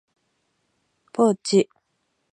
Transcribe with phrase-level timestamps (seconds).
[1.13, 1.69] ポーチ